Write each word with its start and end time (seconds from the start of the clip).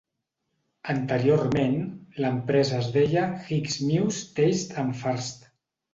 Anteriorment, 0.93 1.75
l'empresa 2.25 2.79
es 2.85 2.89
deia 2.97 3.27
Hicks, 3.45 3.77
Muse, 3.91 4.27
Tate 4.41 4.79
and 4.87 5.03
Furst. 5.03 5.51